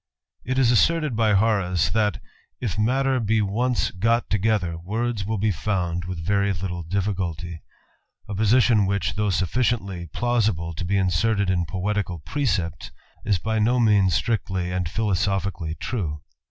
[0.43, 2.19] It is asserted by Horace, that"
[2.59, 7.61] if matter be once go" together, words will be found with very little difficulty;
[8.27, 12.89] a position whicli, though sufficiently plausible to be inserts in poetical precepts,
[13.25, 16.23] is by no means strictly and philc sophically true.